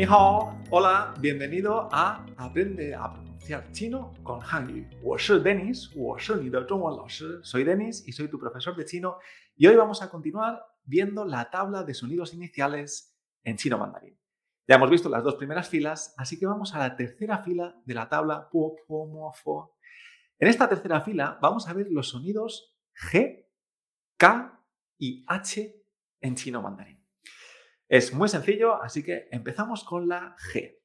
[0.00, 4.86] Ni hola, bienvenido a Aprende a pronunciar chino con Hangyu.
[5.44, 5.90] Denis,
[7.42, 9.18] soy Denis y soy tu profesor de chino
[9.54, 14.18] y hoy vamos a continuar viendo la tabla de sonidos iniciales en chino mandarín.
[14.66, 17.92] Ya hemos visto las dos primeras filas, así que vamos a la tercera fila de
[17.92, 19.76] la tabla po, po, mo, fo.
[20.38, 22.74] En esta tercera fila vamos a ver los sonidos
[23.12, 23.46] G,
[24.16, 24.64] K
[24.96, 25.76] y H
[26.22, 26.99] en chino mandarín.
[27.90, 30.78] Es muy sencillo, así que empezamos con la G.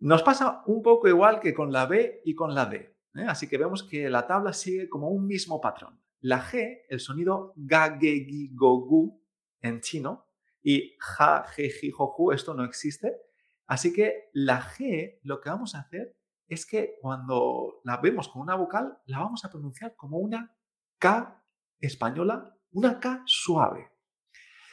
[0.00, 2.96] Nos pasa un poco igual que con la B y con la D.
[3.14, 3.24] ¿eh?
[3.28, 6.02] Así que vemos que la tabla sigue como un mismo patrón.
[6.18, 9.22] La G, el sonido ga, ge, gi, go, gu
[9.60, 10.26] en chino,
[10.64, 13.20] y ja, je, ji, jo, ju, esto no existe.
[13.68, 16.18] Así que la G, lo que vamos a hacer
[16.48, 20.58] es que cuando la vemos con una vocal, la vamos a pronunciar como una
[20.98, 21.40] K
[21.78, 23.92] española, una K suave.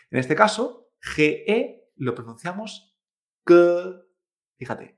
[0.09, 2.95] En este caso, GE lo pronunciamos
[3.45, 3.93] que,
[4.57, 4.97] fíjate,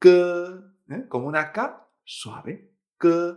[0.00, 0.54] que,
[0.88, 1.06] ¿eh?
[1.08, 3.34] como una K suave, que.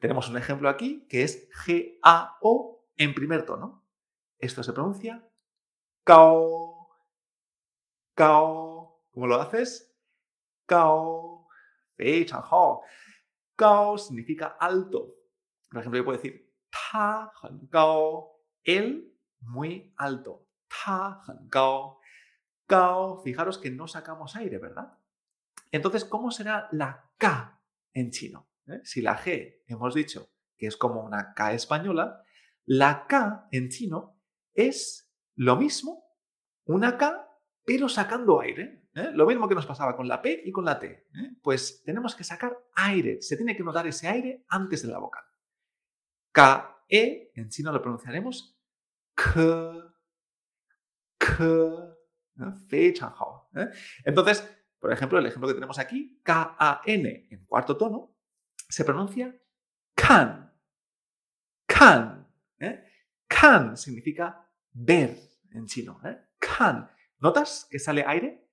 [0.00, 3.84] Tenemos un ejemplo aquí que es G-A-O en primer tono.
[4.38, 5.28] Esto se pronuncia
[6.04, 6.88] cao,
[8.14, 9.02] cao.
[9.10, 9.92] ¿Cómo lo haces?
[10.66, 11.48] Cao,
[11.98, 12.82] hao.
[13.56, 15.16] Cao significa alto.
[15.68, 17.32] Por ejemplo, yo puedo decir ta,
[17.70, 22.00] cao, él muy alto ta, gao.
[22.68, 24.98] Gao, fijaros que no sacamos aire, ¿verdad?
[25.70, 27.60] Entonces, ¿cómo será la K
[27.92, 28.50] en chino?
[28.66, 28.80] ¿Eh?
[28.84, 32.22] Si la G hemos dicho que es como una K española,
[32.66, 34.20] la K en chino
[34.54, 36.04] es lo mismo,
[36.64, 37.26] una K,
[37.64, 38.88] pero sacando aire.
[38.94, 39.10] ¿eh?
[39.12, 40.86] Lo mismo que nos pasaba con la P y con la T.
[40.86, 41.36] ¿eh?
[41.42, 43.22] Pues tenemos que sacar aire.
[43.22, 45.24] Se tiene que notar ese aire antes de la vocal.
[46.32, 48.58] K, E, en chino lo pronunciaremos
[49.14, 49.94] K,
[53.54, 53.68] ¿eh?
[54.04, 54.48] Entonces,
[54.78, 58.14] por ejemplo, el ejemplo que tenemos aquí, K-A-N en cuarto tono,
[58.68, 59.34] se pronuncia
[59.94, 60.52] can.
[61.66, 62.26] Can.
[62.60, 62.84] ¿eh?
[63.26, 65.18] Can significa ver
[65.50, 66.00] en chino.
[66.04, 66.18] ¿eh?
[66.38, 66.88] Can.
[67.18, 68.48] ¿Notas que sale aire?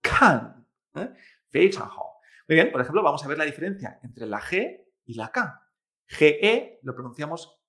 [0.00, 0.66] Can.
[0.94, 1.12] ¿eh?
[1.52, 5.62] Muy bien, por ejemplo, vamos a ver la diferencia entre la G y la K.
[6.06, 7.60] GE lo pronunciamos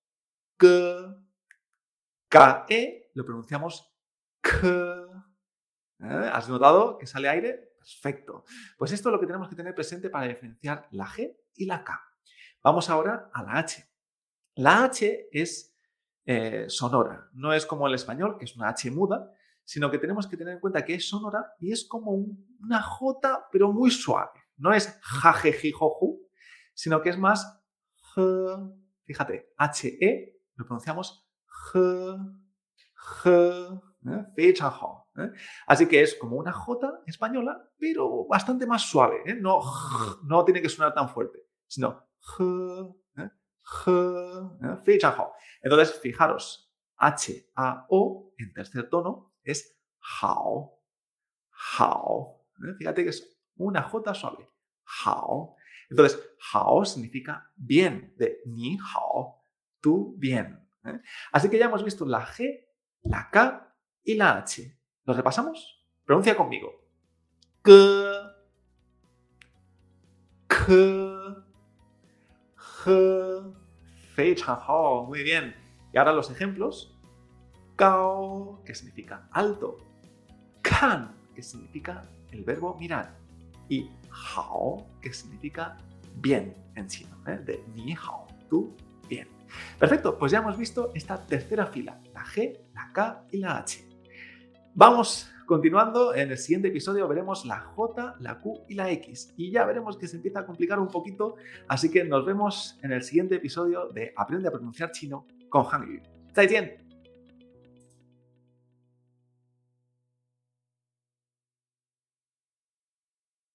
[0.58, 0.68] K.
[2.30, 3.89] KE lo pronunciamos
[6.02, 6.30] ¿Eh?
[6.32, 7.74] ¿Has notado que sale aire?
[7.78, 8.46] Perfecto.
[8.78, 11.84] Pues esto es lo que tenemos que tener presente para diferenciar la G y la
[11.84, 12.00] K.
[12.64, 13.86] Vamos ahora a la H.
[14.56, 15.76] La H es
[16.26, 17.30] eh, sonora.
[17.34, 19.32] No es como el español, que es una H muda,
[19.64, 23.48] sino que tenemos que tener en cuenta que es sonora y es como una J,
[23.52, 24.40] pero muy suave.
[24.58, 26.28] No es ja, je, ji, jo, ju,
[26.74, 27.60] sino que es más
[29.06, 32.18] Fíjate, H-E lo pronunciamos J,
[32.96, 34.26] J, ¿eh?
[34.38, 35.32] ¿eh?
[35.68, 39.22] Así que es como una J española, pero bastante más suave.
[39.26, 39.36] ¿eh?
[39.36, 39.62] No,
[40.24, 42.08] no tiene que sonar tan fuerte, sino
[43.18, 43.30] ¿eh?
[45.62, 49.80] Entonces, fijaros, H-A-O en tercer tono es
[50.22, 50.80] hao.
[51.78, 52.46] Hao.
[52.78, 54.48] Fíjate que es una J suave.
[55.04, 55.56] Hao.
[55.90, 56.20] Entonces,
[56.54, 59.44] hao significa bien, de ni hao,
[59.82, 60.68] tú bien.
[61.32, 62.68] Así que ya hemos visto la G,
[63.04, 63.69] la K
[64.04, 64.78] y la H.
[65.06, 65.86] ¿Los repasamos?
[66.06, 66.72] Pronuncia conmigo.
[67.62, 67.72] K,
[70.48, 70.68] K,
[74.18, 74.46] H,
[75.08, 75.56] Muy bien.
[75.94, 76.96] Y ahora los ejemplos.
[77.76, 79.78] Kao, que significa alto.
[80.62, 83.18] Kan, que significa el verbo mirar.
[83.70, 85.78] Y hao, que significa
[86.16, 87.16] bien en chino.
[87.28, 87.38] ¿eh?
[87.38, 88.76] De ni hao, tú
[89.08, 89.28] bien.
[89.80, 93.89] Perfecto, pues ya hemos visto esta tercera fila, la G, la K y la H.
[94.80, 99.34] Vamos continuando, en el siguiente episodio veremos la J, la Q y la X.
[99.36, 101.36] Y ya veremos que se empieza a complicar un poquito,
[101.68, 106.00] así que nos vemos en el siguiente episodio de Aprende a pronunciar chino con Hangyu.
[106.34, 106.89] ¡再见!